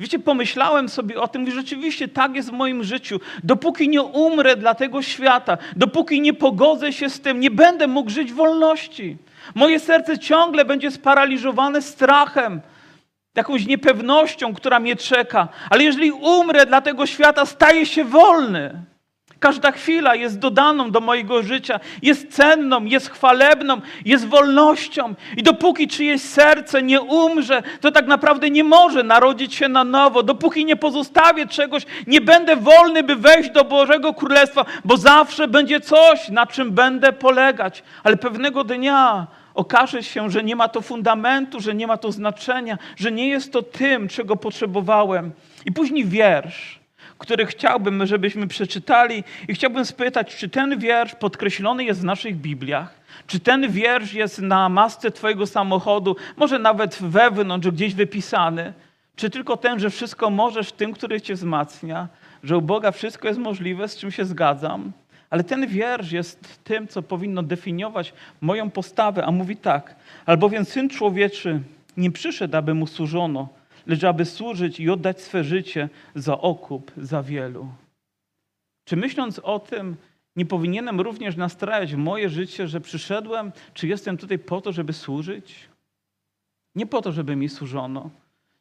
[0.00, 3.20] Wiecie, pomyślałem sobie o tym, i rzeczywiście tak jest w moim życiu.
[3.44, 8.10] Dopóki nie umrę dla tego świata, dopóki nie pogodzę się z tym, nie będę mógł
[8.10, 9.16] żyć wolności.
[9.54, 12.60] Moje serce ciągle będzie sparaliżowane strachem,
[13.36, 15.48] jakąś niepewnością, która mnie czeka.
[15.70, 18.82] Ale jeżeli umrę dla tego świata, staję się wolny.
[19.38, 25.14] Każda chwila jest dodaną do mojego życia, jest cenną, jest chwalebną, jest wolnością.
[25.36, 30.22] I dopóki czyjeś serce nie umrze, to tak naprawdę nie może narodzić się na nowo.
[30.22, 35.80] Dopóki nie pozostawię czegoś, nie będę wolny, by wejść do Bożego Królestwa, bo zawsze będzie
[35.80, 37.82] coś, na czym będę polegać.
[38.04, 42.78] Ale pewnego dnia okaże się, że nie ma to fundamentu, że nie ma to znaczenia,
[42.96, 45.32] że nie jest to tym, czego potrzebowałem.
[45.64, 46.80] I później wiersz,
[47.18, 52.94] który chciałbym, żebyśmy przeczytali, i chciałbym spytać, czy ten wiersz podkreślony jest w naszych Bibliach?
[53.26, 58.72] Czy ten wiersz jest na masce Twojego samochodu, może nawet wewnątrz, gdzieś wypisany?
[59.16, 62.08] Czy tylko ten, że wszystko możesz w tym, który Cię wzmacnia,
[62.42, 64.92] że u Boga wszystko jest możliwe, z czym się zgadzam?
[65.30, 70.88] Ale ten wiersz jest tym, co powinno definiować moją postawę, a mówi tak: Albowiem syn
[70.88, 71.60] człowieczy
[71.96, 73.48] nie przyszedł, aby mu służono,
[73.86, 77.68] lecz aby służyć i oddać swe życie za okup za wielu.
[78.84, 79.96] Czy myśląc o tym,
[80.36, 85.68] nie powinienem również nastrajać moje życie, że przyszedłem, czy jestem tutaj po to, żeby służyć?
[86.74, 88.10] Nie po to, żeby mi służono,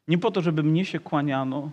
[0.08, 1.72] nie po to, żeby mnie się kłaniano,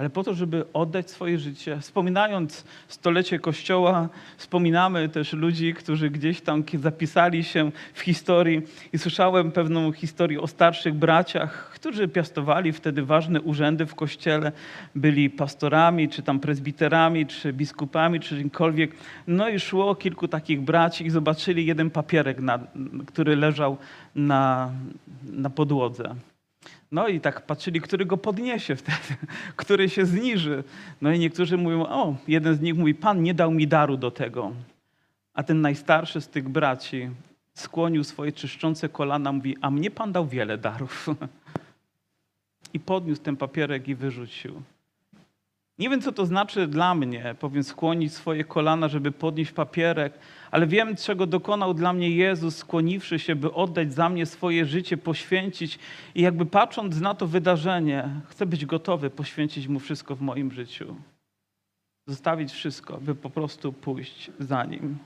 [0.00, 1.78] ale po to, żeby oddać swoje życie.
[1.80, 9.52] Wspominając stolecie Kościoła, wspominamy też ludzi, którzy gdzieś tam zapisali się w historii i słyszałem
[9.52, 14.52] pewną historię o starszych braciach, którzy piastowali wtedy ważne urzędy w Kościele,
[14.94, 18.90] byli pastorami, czy tam prezbiterami, czy biskupami, czy czymkolwiek.
[19.26, 22.58] No i szło kilku takich braci i zobaczyli jeden papierek, na,
[23.06, 23.76] który leżał
[24.14, 24.70] na,
[25.32, 26.14] na podłodze.
[26.92, 29.26] No i tak patrzyli, który go podniesie wtedy,
[29.56, 30.64] który się zniży.
[31.00, 34.10] No i niektórzy mówią, o, jeden z nich mówi, Pan nie dał mi daru do
[34.10, 34.52] tego.
[35.34, 37.10] A ten najstarszy z tych braci
[37.54, 41.06] skłonił swoje czyszczące kolana, mówi, a mnie Pan dał wiele darów.
[42.74, 44.62] I podniósł ten papierek i wyrzucił.
[45.80, 50.12] Nie wiem, co to znaczy dla mnie, powiem, skłonić swoje kolana, żeby podnieść papierek,
[50.50, 54.96] ale wiem, czego dokonał dla mnie Jezus, skłoniwszy się, by oddać za mnie swoje życie,
[54.96, 55.78] poświęcić.
[56.14, 60.96] I jakby patrząc na to wydarzenie, chcę być gotowy poświęcić Mu wszystko w moim życiu.
[62.06, 64.98] Zostawić wszystko, by po prostu pójść za Nim.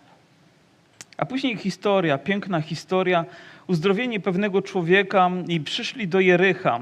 [1.16, 3.24] A później historia, piękna historia,
[3.66, 6.80] uzdrowienie pewnego człowieka i przyszli do Jericha.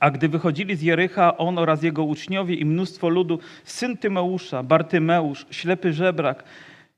[0.00, 5.46] A gdy wychodzili z Jericha, on oraz jego uczniowie i mnóstwo ludu, syn Tymeusza, Bartymeusz,
[5.50, 6.44] ślepy żebrak,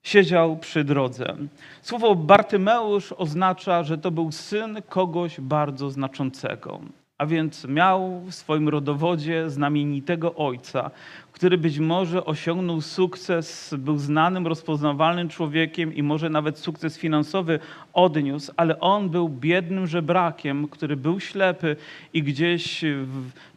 [0.03, 1.37] siedział przy drodze.
[1.83, 6.81] Słowo Bartymeusz oznacza, że to był syn kogoś bardzo znaczącego.
[7.19, 10.91] A więc miał w swoim rodowodzie znamienitego ojca,
[11.37, 17.59] który być może osiągnął sukces, był znanym, rozpoznawalnym człowiekiem i może nawet sukces finansowy
[17.93, 21.77] odniósł, ale on był biednym żebrakiem, który był ślepy
[22.15, 22.85] i gdzieś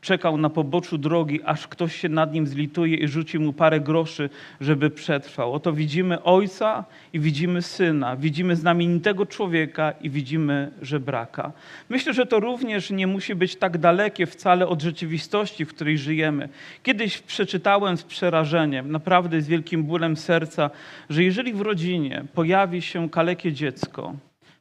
[0.01, 4.29] czekał na poboczu drogi, aż ktoś się nad nim zlituje i rzuci mu parę groszy,
[4.61, 5.53] żeby przetrwał.
[5.53, 11.51] Oto widzimy ojca i widzimy syna, widzimy znamienitego człowieka i widzimy żebraka.
[11.89, 16.49] Myślę, że to również nie musi być tak dalekie wcale od rzeczywistości, w której żyjemy.
[16.83, 20.69] Kiedyś przeczytałem z przerażeniem, naprawdę z wielkim bólem serca,
[21.09, 24.13] że jeżeli w rodzinie pojawi się kalekie dziecko,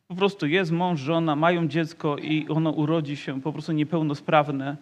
[0.09, 4.77] po prostu jest mąż, żona, mają dziecko i ono urodzi się po prostu niepełnosprawne,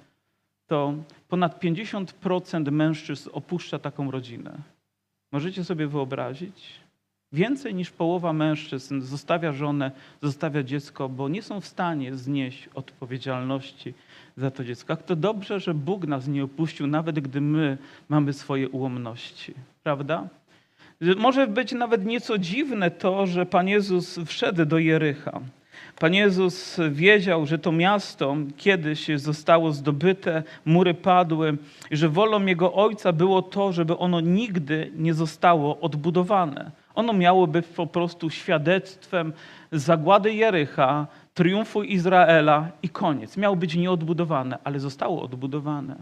[0.66, 0.94] to
[1.28, 4.58] ponad 50% mężczyzn opuszcza taką rodzinę.
[5.32, 6.80] Możecie sobie wyobrazić?
[7.32, 9.90] Więcej niż połowa mężczyzn zostawia żonę,
[10.22, 13.94] zostawia dziecko, bo nie są w stanie znieść odpowiedzialności
[14.36, 14.92] za to dziecko.
[14.92, 20.28] Jak to dobrze, że Bóg nas nie opuścił, nawet gdy my mamy swoje ułomności, prawda?
[21.16, 25.40] Może być nawet nieco dziwne to, że Pan Jezus wszedł do Jericha.
[25.98, 31.58] Pan Jezus wiedział, że to miasto kiedyś zostało zdobyte, mury padły,
[31.90, 36.70] że wolą Jego Ojca było to, żeby ono nigdy nie zostało odbudowane.
[36.94, 39.32] Ono miało być po prostu świadectwem
[39.72, 43.36] zagłady Jericha, triumfu Izraela i koniec.
[43.36, 45.96] Miało być nieodbudowane, ale zostało odbudowane.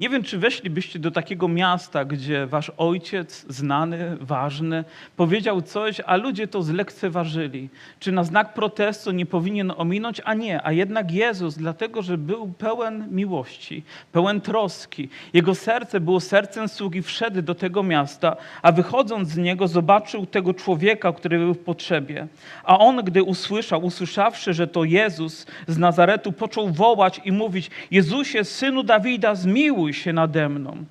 [0.00, 4.84] Nie wiem, czy weszlibyście do takiego miasta, gdzie wasz ojciec, znany, ważny,
[5.16, 7.68] powiedział coś, a ludzie to zlekceważyli.
[7.98, 10.20] Czy na znak protestu nie powinien ominąć?
[10.24, 13.82] A nie, a jednak Jezus, dlatego że był pełen miłości,
[14.12, 15.08] pełen troski.
[15.32, 20.54] Jego serce było sercem sługi, wszedł do tego miasta, a wychodząc z niego zobaczył tego
[20.54, 22.26] człowieka, który był w potrzebie.
[22.64, 28.44] A on, gdy usłyszał, usłyszawszy, że to Jezus z Nazaretu, począł wołać i mówić: Jezusie,
[28.44, 30.84] synu Dawida, zmiłuj się nade mną.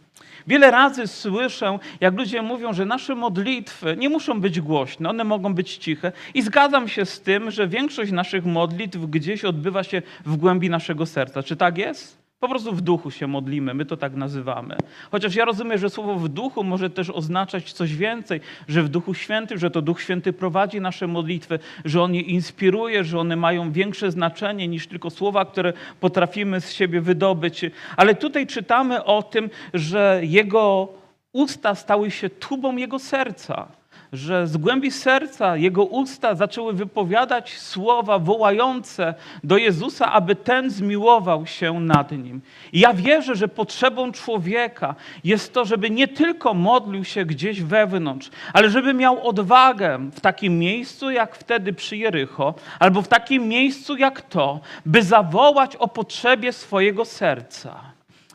[0.48, 5.54] Wiele razy słyszę, jak ludzie mówią, że nasze modlitwy nie muszą być głośne, one mogą
[5.54, 6.12] być ciche.
[6.34, 11.06] I zgadzam się z tym, że większość naszych modlitw gdzieś odbywa się w głębi naszego
[11.06, 11.44] serca.
[11.44, 12.19] Czy tak jest?
[12.40, 14.76] Po prostu w duchu się modlimy, my to tak nazywamy.
[15.12, 19.14] Chociaż ja rozumiem, że słowo w duchu może też oznaczać coś więcej, że w duchu
[19.14, 23.72] świętym, że to duch święty prowadzi nasze modlitwy, że on je inspiruje, że one mają
[23.72, 27.66] większe znaczenie niż tylko słowa, które potrafimy z siebie wydobyć.
[27.98, 30.88] Ale tutaj czytamy o tym, że jego
[31.34, 33.79] usta stały się tubą jego serca
[34.14, 41.46] że z głębi serca jego usta zaczęły wypowiadać słowa wołające do Jezusa, aby ten zmiłował
[41.46, 42.42] się nad nim.
[42.74, 48.30] I ja wierzę, że potrzebą człowieka jest to, żeby nie tylko modlił się gdzieś wewnątrz,
[48.54, 53.98] ale żeby miał odwagę w takim miejscu jak wtedy przy Jericho, albo w takim miejscu
[53.98, 57.89] jak to, by zawołać o potrzebie swojego serca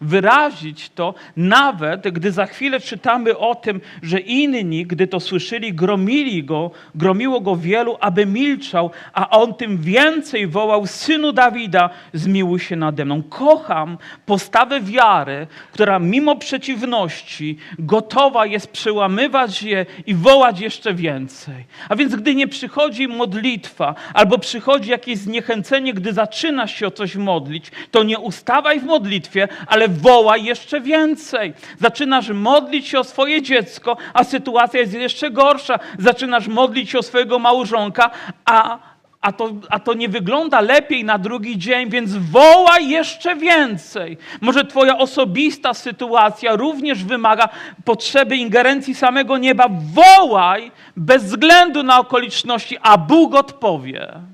[0.04, 6.44] wyrazić to, nawet gdy za chwilę czytamy o tym, że inni, gdy to słyszeli, gromili
[6.44, 12.76] go, gromiło go wielu, aby milczał, a on tym więcej wołał, synu Dawida, zmiłuj się
[12.76, 13.22] nade mną.
[13.22, 21.64] Kocham postawę wiary, która mimo przeciwności gotowa jest przełamywać je i wołać jeszcze więcej.
[21.88, 27.16] A więc gdy nie przychodzi modlitwa, albo przychodzi jakieś zniechęcenie, gdy zaczynasz się o coś
[27.16, 31.52] modlić, to nie ustawaj w modlitwie, ale wołaj jeszcze więcej.
[31.80, 35.78] Zaczynasz modlić się o swoje dziecko, a sytuacja jest jeszcze gorsza.
[35.98, 38.10] Zaczynasz modlić się o swojego małżonka,
[38.44, 38.78] a,
[39.20, 44.18] a, to, a to nie wygląda lepiej na drugi dzień, więc wołaj jeszcze więcej.
[44.40, 47.48] Może Twoja osobista sytuacja również wymaga
[47.84, 49.68] potrzeby ingerencji samego nieba.
[49.94, 54.33] Wołaj bez względu na okoliczności, a Bóg odpowie.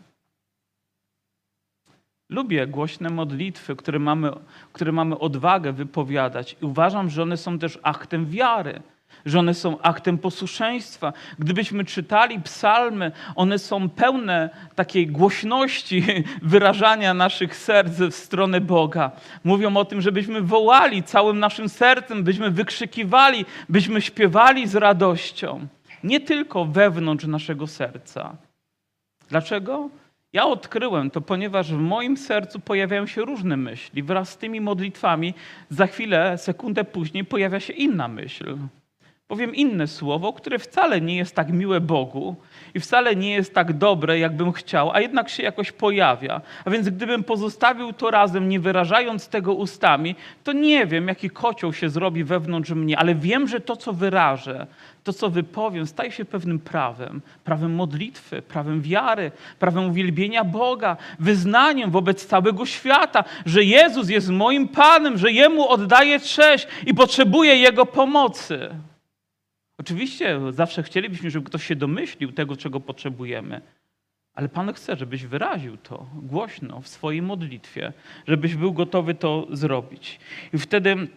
[2.30, 4.30] Lubię głośne modlitwy, które mamy,
[4.72, 8.82] które mamy odwagę wypowiadać i uważam, że one są też aktem wiary,
[9.26, 11.12] że one są aktem posłuszeństwa.
[11.38, 16.04] Gdybyśmy czytali psalmy, one są pełne takiej głośności
[16.42, 19.10] wyrażania naszych serc w stronę Boga.
[19.44, 25.66] Mówią o tym, żebyśmy wołali całym naszym sercem, byśmy wykrzykiwali, byśmy śpiewali z radością.
[26.04, 28.36] Nie tylko wewnątrz naszego serca.
[29.28, 29.90] Dlaczego?
[30.32, 34.02] Ja odkryłem to, ponieważ w moim sercu pojawiają się różne myśli.
[34.02, 35.34] Wraz z tymi modlitwami
[35.68, 38.56] za chwilę, sekundę później pojawia się inna myśl.
[39.28, 42.36] powiem inne słowo, które wcale nie jest tak miłe Bogu
[42.74, 46.40] i wcale nie jest tak dobre, jakbym chciał, a jednak się jakoś pojawia.
[46.64, 50.14] A więc gdybym pozostawił to razem, nie wyrażając tego ustami,
[50.44, 54.66] to nie wiem, jaki kocioł się zrobi wewnątrz mnie, ale wiem, że to, co wyrażę,
[55.04, 57.22] to, co wypowiem, staje się pewnym prawem.
[57.44, 64.68] Prawem modlitwy, prawem wiary, prawem uwielbienia Boga, wyznaniem wobec całego świata, że Jezus jest moim
[64.68, 68.70] Panem, że Jemu oddaję cześć i potrzebuję Jego pomocy.
[69.78, 73.60] Oczywiście zawsze chcielibyśmy, żeby ktoś się domyślił tego, czego potrzebujemy,
[74.34, 77.92] ale Pan chce, żebyś wyraził to głośno w swojej modlitwie,
[78.26, 80.20] żebyś był gotowy to zrobić.
[80.52, 81.08] I wtedy,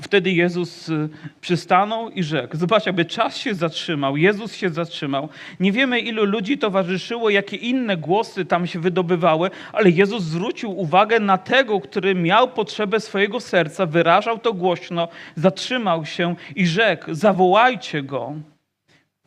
[0.00, 1.08] wtedy Jezus y,
[1.40, 5.28] przystanął i rzekł: Zobacz, aby czas się zatrzymał, Jezus się zatrzymał.
[5.60, 11.20] Nie wiemy, ilu ludzi towarzyszyło, jakie inne głosy tam się wydobywały, ale Jezus zwrócił uwagę
[11.20, 18.02] na tego, który miał potrzebę swojego serca, wyrażał to głośno, zatrzymał się i rzekł: Zawołajcie
[18.02, 18.34] go.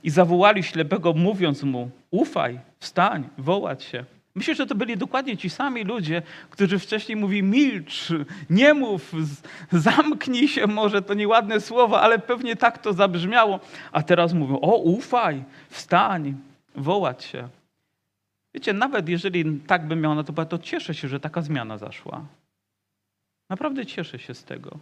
[0.03, 4.14] I zawołali ślepego, mówiąc mu: Ufaj, wstań, wołać się.
[4.35, 8.09] Myślę, że to byli dokładnie ci sami ludzie, którzy wcześniej mówi milcz,
[8.49, 9.11] nie mów,
[9.71, 13.59] zamknij się, może to nieładne słowo, ale pewnie tak to zabrzmiało.
[13.91, 16.35] A teraz mówią, o ufaj, wstań,
[16.75, 17.49] wołać się.
[18.53, 22.25] Wiecie, nawet jeżeli tak bym miał na to to cieszę się, że taka zmiana zaszła.
[23.49, 24.79] Naprawdę cieszę się z tego.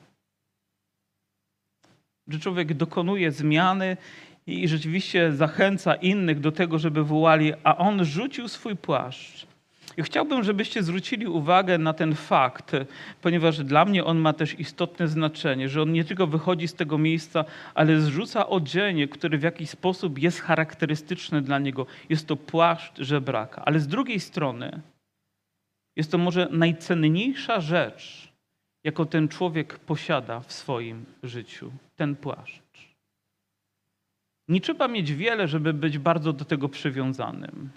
[2.27, 3.97] Że człowiek dokonuje zmiany
[4.47, 9.47] i rzeczywiście zachęca innych do tego, żeby wołali, a on rzucił swój płaszcz.
[9.97, 12.71] I chciałbym, żebyście zwrócili uwagę na ten fakt,
[13.21, 16.97] ponieważ dla mnie on ma też istotne znaczenie, że on nie tylko wychodzi z tego
[16.97, 21.85] miejsca, ale zrzuca odzienie, które w jakiś sposób jest charakterystyczne dla niego.
[22.09, 23.65] Jest to płaszcz żebraka.
[23.65, 24.81] Ale z drugiej strony
[25.95, 28.33] jest to może najcenniejsza rzecz,
[28.83, 31.71] jaką ten człowiek posiada w swoim życiu.
[31.95, 32.62] Ten płaszcz.
[34.47, 37.69] Nie trzeba mieć wiele, żeby być bardzo do tego przywiązanym.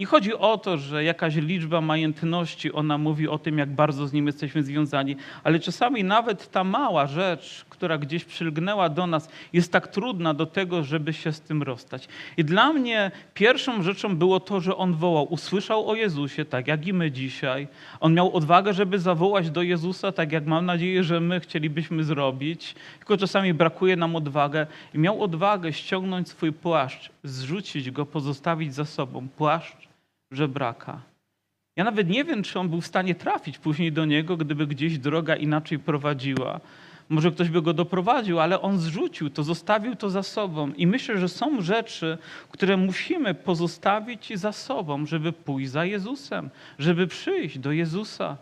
[0.00, 4.12] Nie chodzi o to, że jakaś liczba majątności, ona mówi o tym, jak bardzo z
[4.12, 9.72] nim jesteśmy związani, ale czasami nawet ta mała rzecz, która gdzieś przylgnęła do nas, jest
[9.72, 12.08] tak trudna do tego, żeby się z tym rozstać.
[12.36, 16.86] I dla mnie pierwszą rzeczą było to, że on wołał, usłyszał o Jezusie, tak jak
[16.86, 17.68] i my dzisiaj.
[18.00, 22.74] On miał odwagę, żeby zawołać do Jezusa, tak jak mam nadzieję, że my chcielibyśmy zrobić,
[22.98, 24.66] tylko czasami brakuje nam odwagę.
[24.94, 29.28] I miał odwagę ściągnąć swój płaszcz, zrzucić go, pozostawić za sobą.
[29.28, 29.89] Płaszcz
[30.30, 31.00] żebraka.
[31.76, 34.98] Ja nawet nie wiem, czy on był w stanie trafić później do niego, gdyby gdzieś
[34.98, 36.60] droga inaczej prowadziła.
[37.08, 40.72] Może ktoś by go doprowadził, ale on zrzucił to, zostawił to za sobą.
[40.72, 42.18] I myślę, że są rzeczy,
[42.50, 48.36] które musimy pozostawić za sobą, żeby pójść za Jezusem, żeby przyjść do Jezusa.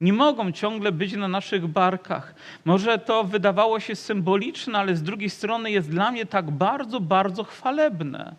[0.00, 2.34] Nie mogą ciągle być na naszych barkach.
[2.64, 7.44] Może to wydawało się symboliczne, ale z drugiej strony jest dla mnie tak bardzo, bardzo
[7.44, 8.34] chwalebne.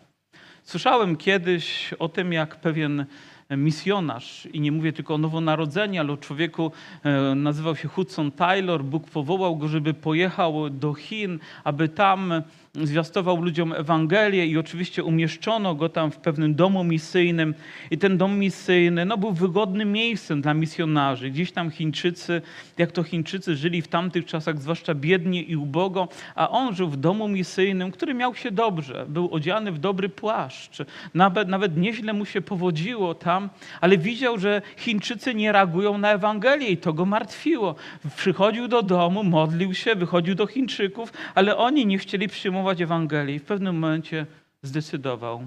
[0.64, 3.06] Słyszałem kiedyś o tym, jak pewien
[3.50, 6.72] misjonarz, i nie mówię tylko o nowonarodzeniu, ale o człowieku,
[7.02, 8.84] e, nazywał się Hudson Taylor.
[8.84, 12.42] Bóg powołał go, żeby pojechał do Chin, aby tam
[12.82, 17.54] zwiastował ludziom Ewangelię i oczywiście umieszczono go tam w pewnym domu misyjnym.
[17.90, 21.30] I ten dom misyjny no, był wygodnym miejscem dla misjonarzy.
[21.30, 22.42] Gdzieś tam Chińczycy,
[22.78, 26.96] jak to Chińczycy żyli w tamtych czasach, zwłaszcza biednie i ubogo, a on żył w
[26.96, 29.06] domu misyjnym, który miał się dobrze.
[29.08, 30.82] Był odziany w dobry płaszcz.
[31.14, 36.68] Nawet, nawet nieźle mu się powodziło tam, ale widział, że Chińczycy nie reagują na Ewangelię
[36.68, 37.74] i to go martwiło.
[38.16, 43.38] Przychodził do domu, modlił się, wychodził do Chińczyków, ale oni nie chcieli przyjmować Ewangelii.
[43.38, 44.26] W pewnym momencie
[44.62, 45.42] zdecydował,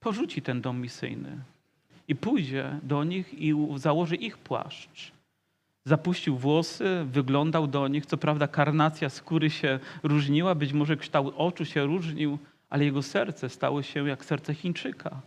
[0.00, 1.38] porzuci ten dom misyjny
[2.08, 5.12] i pójdzie do nich i założy ich płaszcz.
[5.84, 8.06] Zapuścił włosy, wyglądał do nich.
[8.06, 12.38] Co prawda, karnacja skóry się różniła, być może kształt oczu się różnił,
[12.70, 15.20] ale jego serce stało się jak serce Chińczyka.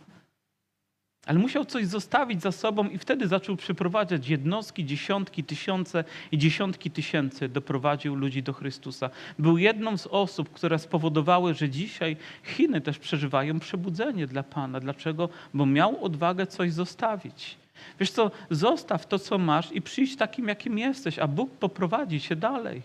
[1.26, 6.90] Ale musiał coś zostawić za sobą i wtedy zaczął przyprowadzać jednostki, dziesiątki, tysiące i dziesiątki
[6.90, 9.10] tysięcy doprowadził ludzi do Chrystusa.
[9.38, 14.80] Był jedną z osób, które spowodowały, że dzisiaj Chiny też przeżywają przebudzenie dla Pana.
[14.80, 15.28] Dlaczego?
[15.54, 17.56] Bo miał odwagę coś zostawić.
[18.00, 22.36] Wiesz co, zostaw to, co masz i przyjdź takim, jakim jesteś, a Bóg poprowadzi cię
[22.36, 22.82] dalej.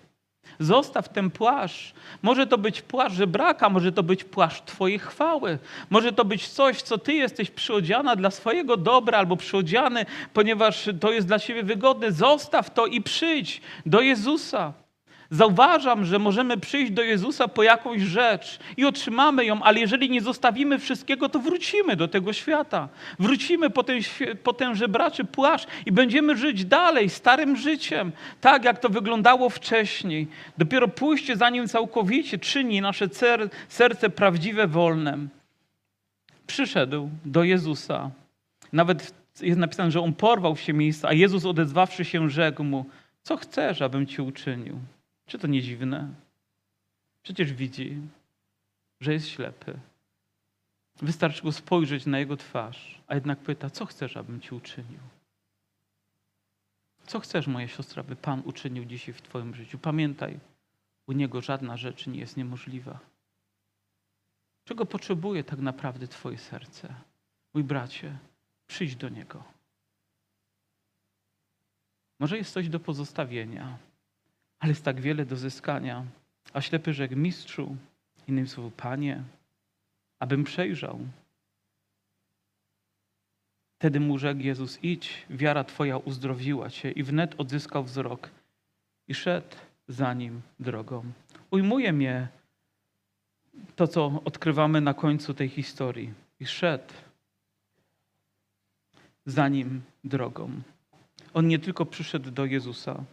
[0.59, 1.93] Zostaw ten płaszcz.
[2.21, 5.57] Może to być płaszcz żebraka, może to być płaszcz Twojej chwały.
[5.89, 11.11] Może to być coś, co Ty jesteś przyodziana dla swojego dobra albo przyodziany, ponieważ to
[11.11, 12.11] jest dla Ciebie wygodne.
[12.11, 14.84] Zostaw to i przyjdź do Jezusa.
[15.29, 20.21] Zauważam, że możemy przyjść do Jezusa po jakąś rzecz i otrzymamy ją, ale jeżeli nie
[20.21, 22.89] zostawimy wszystkiego, to wrócimy do tego świata.
[23.19, 23.99] Wrócimy po ten,
[24.43, 28.11] po ten żebraczy płaszcz i będziemy żyć dalej, starym życiem,
[28.41, 30.27] tak jak to wyglądało wcześniej.
[30.57, 33.07] Dopiero pójście za Nim całkowicie czyni nasze
[33.69, 35.29] serce prawdziwe, wolnym.
[36.47, 38.11] Przyszedł do Jezusa.
[38.73, 42.85] Nawet jest napisane, że On porwał się miejsca, a Jezus odezwawszy się rzekł Mu,
[43.23, 44.79] co chcesz, abym Ci uczynił?
[45.25, 46.13] Czy to nie dziwne?
[47.23, 48.01] Przecież widzi,
[48.99, 49.79] że jest ślepy.
[50.95, 54.99] Wystarczy go spojrzeć na jego twarz, a jednak pyta, co chcesz, abym ci uczynił?
[57.05, 59.77] Co chcesz, moja siostra, by Pan uczynił dzisiaj w Twoim życiu?
[59.77, 60.39] Pamiętaj,
[61.07, 62.99] u Niego żadna rzecz nie jest niemożliwa.
[64.65, 66.93] Czego potrzebuje tak naprawdę Twoje serce?
[67.53, 68.17] Mój bracie,
[68.67, 69.43] przyjdź do Niego.
[72.19, 73.77] Może jest coś do pozostawienia,
[74.59, 76.05] ale jest tak wiele do zyskania.
[76.53, 77.75] A ślepy rzekł, mistrzu,
[78.27, 79.23] innym słowem, panie,
[80.19, 80.99] abym przejrzał.
[83.79, 86.91] Wtedy mu rzekł Jezus, idź, wiara twoja uzdrowiła cię.
[86.91, 88.29] I wnet odzyskał wzrok
[89.07, 89.55] i szedł
[89.87, 91.03] za nim drogą.
[91.51, 92.27] Ujmuje mnie
[93.75, 96.13] to, co odkrywamy na końcu tej historii.
[96.39, 96.93] I szedł
[99.25, 100.61] za nim drogą.
[101.33, 103.03] On nie tylko przyszedł do Jezusa,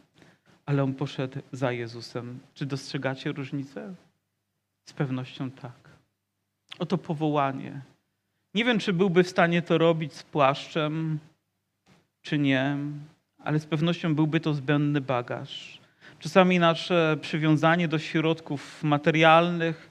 [0.72, 2.38] ale on poszedł za Jezusem.
[2.54, 3.94] Czy dostrzegacie różnicę?
[4.88, 5.90] Z pewnością tak.
[6.78, 7.80] Oto powołanie.
[8.54, 11.18] Nie wiem, czy byłby w stanie to robić z płaszczem,
[12.22, 12.76] czy nie,
[13.38, 15.80] ale z pewnością byłby to zbędny bagaż.
[16.18, 19.90] Czasami nasze przywiązanie do środków materialnych,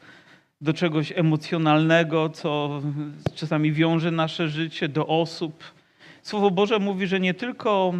[0.62, 2.82] do czegoś emocjonalnego, co
[3.36, 5.64] czasami wiąże nasze życie, do osób.
[6.22, 7.94] Słowo Boże mówi, że nie tylko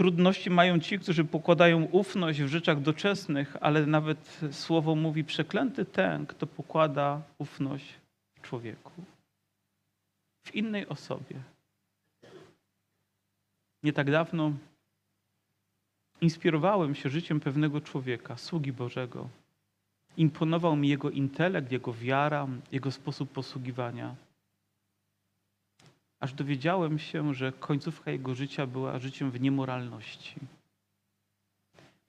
[0.00, 6.26] trudności mają ci, którzy pokładają ufność w rzeczach doczesnych, ale nawet słowo mówi: przeklęty ten,
[6.26, 7.94] kto pokłada ufność
[8.34, 8.92] w człowieku,
[10.46, 11.36] w innej osobie.
[13.82, 14.52] Nie tak dawno
[16.20, 19.28] inspirowałem się życiem pewnego człowieka, sługi Bożego.
[20.16, 24.14] Imponował mi jego intelekt, jego wiara, jego sposób posługiwania.
[26.20, 30.34] Aż dowiedziałem się, że końcówka jego życia była życiem w niemoralności.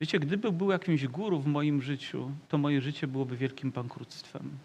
[0.00, 4.58] Wiecie, gdyby był jakimś guru w moim życiu, to moje życie byłoby wielkim bankructwem.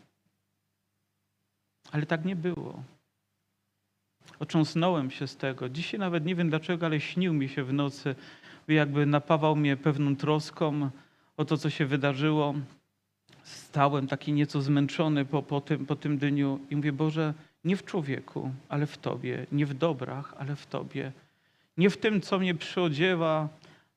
[1.91, 2.83] Ale tak nie było.
[4.39, 5.69] Ocząsnąłem się z tego.
[5.69, 8.15] Dzisiaj nawet nie wiem dlaczego, ale śnił mi się w nocy,
[8.67, 10.89] jakby napawał mnie pewną troską
[11.37, 12.53] o to, co się wydarzyło.
[13.43, 17.33] Stałem taki nieco zmęczony po, po, tym, po tym dniu i mówię, Boże,
[17.67, 19.45] nie w człowieku, ale w Tobie.
[19.51, 21.11] Nie w dobrach, ale w Tobie.
[21.77, 23.49] Nie w tym, co mnie przyodziewa,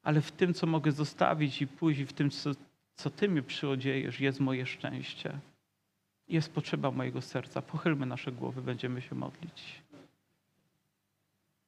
[0.02, 1.66] ale w tym, co mogę zostawić i
[1.98, 2.50] i w tym, co,
[2.94, 5.38] co Ty mnie przyodziejesz, jest moje szczęście.
[6.28, 7.62] Jest potrzeba mojego serca.
[7.62, 9.79] Pochylmy nasze głowy, będziemy się modlić.